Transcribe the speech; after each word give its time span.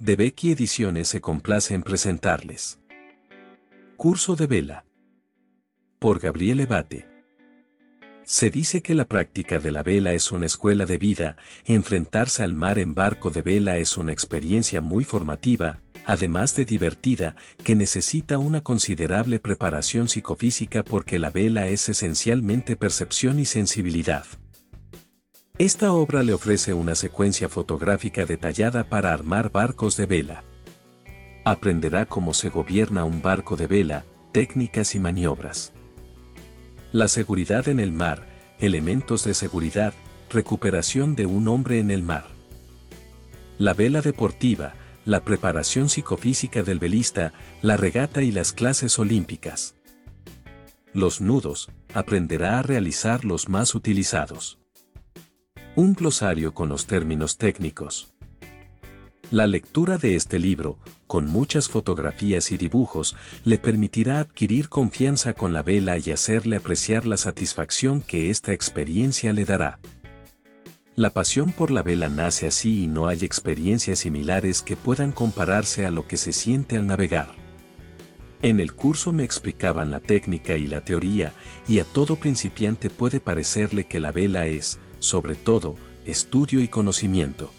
De 0.00 0.14
Becky 0.14 0.52
Ediciones 0.52 1.08
se 1.08 1.20
complace 1.20 1.74
en 1.74 1.82
presentarles. 1.82 2.78
Curso 3.96 4.36
de 4.36 4.46
vela. 4.46 4.84
Por 5.98 6.20
Gabriel 6.20 6.60
Ebate. 6.60 7.08
Se 8.22 8.48
dice 8.48 8.80
que 8.80 8.94
la 8.94 9.06
práctica 9.06 9.58
de 9.58 9.72
la 9.72 9.82
vela 9.82 10.12
es 10.12 10.30
una 10.30 10.46
escuela 10.46 10.86
de 10.86 10.98
vida, 10.98 11.36
enfrentarse 11.64 12.44
al 12.44 12.54
mar 12.54 12.78
en 12.78 12.94
barco 12.94 13.30
de 13.30 13.42
vela 13.42 13.78
es 13.78 13.96
una 13.96 14.12
experiencia 14.12 14.80
muy 14.80 15.02
formativa, 15.02 15.80
además 16.06 16.54
de 16.54 16.64
divertida, 16.64 17.34
que 17.64 17.74
necesita 17.74 18.38
una 18.38 18.60
considerable 18.60 19.40
preparación 19.40 20.08
psicofísica 20.08 20.84
porque 20.84 21.18
la 21.18 21.30
vela 21.30 21.66
es 21.66 21.88
esencialmente 21.88 22.76
percepción 22.76 23.40
y 23.40 23.46
sensibilidad. 23.46 24.26
Esta 25.58 25.92
obra 25.92 26.22
le 26.22 26.34
ofrece 26.34 26.72
una 26.72 26.94
secuencia 26.94 27.48
fotográfica 27.48 28.24
detallada 28.24 28.84
para 28.84 29.12
armar 29.12 29.50
barcos 29.50 29.96
de 29.96 30.06
vela. 30.06 30.44
Aprenderá 31.44 32.06
cómo 32.06 32.32
se 32.32 32.48
gobierna 32.48 33.02
un 33.02 33.22
barco 33.22 33.56
de 33.56 33.66
vela, 33.66 34.04
técnicas 34.30 34.94
y 34.94 35.00
maniobras. 35.00 35.72
La 36.92 37.08
seguridad 37.08 37.66
en 37.66 37.80
el 37.80 37.90
mar, 37.90 38.28
elementos 38.60 39.24
de 39.24 39.34
seguridad, 39.34 39.94
recuperación 40.30 41.16
de 41.16 41.26
un 41.26 41.48
hombre 41.48 41.80
en 41.80 41.90
el 41.90 42.04
mar. 42.04 42.26
La 43.58 43.74
vela 43.74 44.00
deportiva, 44.00 44.74
la 45.04 45.24
preparación 45.24 45.88
psicofísica 45.88 46.62
del 46.62 46.78
velista, 46.78 47.32
la 47.62 47.76
regata 47.76 48.22
y 48.22 48.30
las 48.30 48.52
clases 48.52 48.96
olímpicas. 49.00 49.74
Los 50.92 51.20
nudos, 51.20 51.68
aprenderá 51.94 52.60
a 52.60 52.62
realizar 52.62 53.24
los 53.24 53.48
más 53.48 53.74
utilizados. 53.74 54.60
Un 55.78 55.94
glosario 55.94 56.54
con 56.54 56.68
los 56.68 56.86
términos 56.86 57.38
técnicos. 57.38 58.12
La 59.30 59.46
lectura 59.46 59.96
de 59.96 60.16
este 60.16 60.40
libro, 60.40 60.80
con 61.06 61.26
muchas 61.26 61.68
fotografías 61.68 62.50
y 62.50 62.56
dibujos, 62.56 63.14
le 63.44 63.58
permitirá 63.58 64.18
adquirir 64.18 64.68
confianza 64.68 65.34
con 65.34 65.52
la 65.52 65.62
vela 65.62 65.96
y 65.96 66.10
hacerle 66.10 66.56
apreciar 66.56 67.06
la 67.06 67.16
satisfacción 67.16 68.00
que 68.00 68.28
esta 68.28 68.52
experiencia 68.52 69.32
le 69.32 69.44
dará. 69.44 69.78
La 70.96 71.10
pasión 71.10 71.52
por 71.52 71.70
la 71.70 71.84
vela 71.84 72.08
nace 72.08 72.48
así 72.48 72.82
y 72.82 72.86
no 72.88 73.06
hay 73.06 73.18
experiencias 73.22 74.00
similares 74.00 74.62
que 74.62 74.74
puedan 74.74 75.12
compararse 75.12 75.86
a 75.86 75.92
lo 75.92 76.08
que 76.08 76.16
se 76.16 76.32
siente 76.32 76.76
al 76.76 76.88
navegar. 76.88 77.28
En 78.42 78.58
el 78.58 78.74
curso 78.74 79.12
me 79.12 79.22
explicaban 79.22 79.92
la 79.92 80.00
técnica 80.00 80.56
y 80.56 80.66
la 80.66 80.84
teoría, 80.84 81.34
y 81.68 81.78
a 81.78 81.84
todo 81.84 82.16
principiante 82.16 82.90
puede 82.90 83.20
parecerle 83.20 83.84
que 83.84 84.00
la 84.00 84.10
vela 84.10 84.48
es, 84.48 84.80
sobre 84.98 85.34
todo, 85.34 85.76
estudio 86.04 86.60
y 86.60 86.68
conocimiento. 86.68 87.50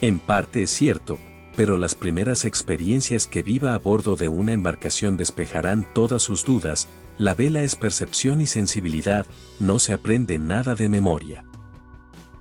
En 0.00 0.18
parte 0.18 0.62
es 0.62 0.70
cierto, 0.70 1.18
pero 1.56 1.76
las 1.76 1.94
primeras 1.94 2.44
experiencias 2.44 3.26
que 3.26 3.42
viva 3.42 3.74
a 3.74 3.78
bordo 3.78 4.14
de 4.14 4.28
una 4.28 4.52
embarcación 4.52 5.16
despejarán 5.16 5.86
todas 5.92 6.22
sus 6.22 6.44
dudas, 6.44 6.88
la 7.18 7.34
vela 7.34 7.62
es 7.62 7.74
percepción 7.74 8.40
y 8.40 8.46
sensibilidad, 8.46 9.26
no 9.58 9.80
se 9.80 9.92
aprende 9.92 10.38
nada 10.38 10.76
de 10.76 10.88
memoria. 10.88 11.44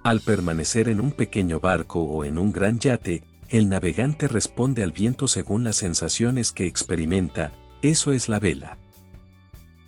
Al 0.03 0.21
permanecer 0.21 0.87
en 0.87 1.01
un 1.01 1.11
pequeño 1.11 1.59
barco 1.59 2.01
o 2.01 2.23
en 2.25 2.37
un 2.37 2.51
gran 2.51 2.77
yate, 2.77 3.23
el 3.49 3.69
navegante 3.69 4.27
responde 4.27 4.83
al 4.83 4.91
viento 4.91 5.27
según 5.27 5.63
las 5.63 5.77
sensaciones 5.77 6.51
que 6.51 6.67
experimenta, 6.67 7.53
eso 7.81 8.11
es 8.11 8.29
la 8.29 8.39
vela. 8.39 8.77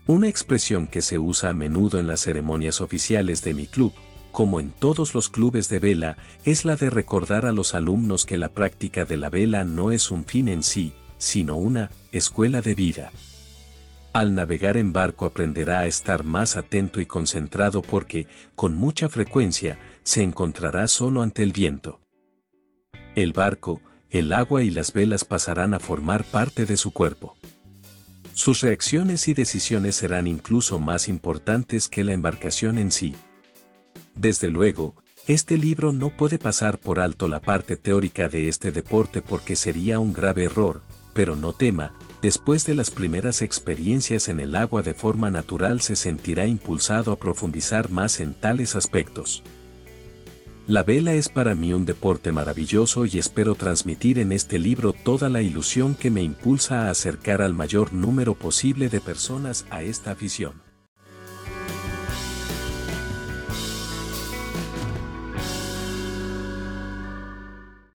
Una 0.09 0.27
expresión 0.27 0.87
que 0.87 1.03
se 1.03 1.19
usa 1.19 1.51
a 1.51 1.53
menudo 1.53 1.99
en 1.99 2.07
las 2.07 2.21
ceremonias 2.21 2.81
oficiales 2.81 3.43
de 3.43 3.53
mi 3.53 3.67
club, 3.67 3.93
como 4.31 4.59
en 4.59 4.71
todos 4.71 5.13
los 5.13 5.29
clubes 5.29 5.69
de 5.69 5.77
vela, 5.77 6.17
es 6.45 6.65
la 6.65 6.75
de 6.75 6.89
recordar 6.89 7.45
a 7.45 7.51
los 7.51 7.75
alumnos 7.75 8.25
que 8.25 8.39
la 8.39 8.49
práctica 8.49 9.05
de 9.05 9.17
la 9.17 9.29
vela 9.29 9.65
no 9.65 9.91
es 9.91 10.09
un 10.09 10.25
fin 10.25 10.47
en 10.47 10.63
sí, 10.63 10.93
sino 11.19 11.57
una 11.57 11.91
escuela 12.11 12.63
de 12.63 12.73
vida. 12.73 13.11
Al 14.11 14.33
navegar 14.33 14.77
en 14.77 14.93
barco 14.93 15.27
aprenderá 15.27 15.81
a 15.81 15.85
estar 15.85 16.23
más 16.23 16.57
atento 16.57 16.99
y 16.99 17.05
concentrado 17.05 17.83
porque, 17.83 18.25
con 18.55 18.73
mucha 18.73 19.09
frecuencia, 19.09 19.77
se 20.01 20.23
encontrará 20.23 20.87
solo 20.87 21.21
ante 21.21 21.43
el 21.43 21.51
viento. 21.51 21.99
El 23.13 23.31
barco, 23.31 23.79
el 24.09 24.33
agua 24.33 24.63
y 24.63 24.71
las 24.71 24.91
velas 24.91 25.23
pasarán 25.23 25.75
a 25.75 25.79
formar 25.79 26.23
parte 26.23 26.65
de 26.65 26.77
su 26.77 26.93
cuerpo. 26.93 27.38
Sus 28.39 28.61
reacciones 28.61 29.27
y 29.27 29.33
decisiones 29.33 29.97
serán 29.97 30.25
incluso 30.25 30.79
más 30.79 31.09
importantes 31.09 31.89
que 31.89 32.05
la 32.05 32.13
embarcación 32.13 32.77
en 32.77 32.89
sí. 32.89 33.13
Desde 34.15 34.49
luego, 34.49 34.95
este 35.27 35.57
libro 35.57 35.91
no 35.91 36.15
puede 36.15 36.39
pasar 36.39 36.79
por 36.79 37.01
alto 37.01 37.27
la 37.27 37.41
parte 37.41 37.75
teórica 37.75 38.29
de 38.29 38.47
este 38.47 38.71
deporte 38.71 39.21
porque 39.21 39.57
sería 39.57 39.99
un 39.99 40.13
grave 40.13 40.45
error, 40.45 40.81
pero 41.13 41.35
no 41.35 41.51
tema, 41.51 41.93
después 42.21 42.65
de 42.65 42.75
las 42.75 42.91
primeras 42.91 43.41
experiencias 43.41 44.29
en 44.29 44.39
el 44.39 44.55
agua 44.55 44.83
de 44.83 44.93
forma 44.93 45.29
natural 45.29 45.81
se 45.81 45.97
sentirá 45.97 46.47
impulsado 46.47 47.11
a 47.11 47.17
profundizar 47.17 47.89
más 47.89 48.21
en 48.21 48.35
tales 48.35 48.77
aspectos. 48.77 49.43
La 50.69 50.83
vela 50.83 51.13
es 51.13 51.29
para 51.29 51.55
mí 51.55 51.73
un 51.73 51.83
deporte 51.83 52.31
maravilloso 52.31 53.07
y 53.07 53.17
espero 53.17 53.55
transmitir 53.55 54.19
en 54.19 54.31
este 54.31 54.59
libro 54.59 54.93
toda 54.93 55.27
la 55.27 55.41
ilusión 55.41 55.95
que 55.95 56.11
me 56.11 56.21
impulsa 56.21 56.83
a 56.83 56.91
acercar 56.91 57.41
al 57.41 57.55
mayor 57.55 57.91
número 57.91 58.35
posible 58.35 58.87
de 58.87 59.01
personas 59.01 59.65
a 59.71 59.81
esta 59.81 60.11
afición. 60.11 60.68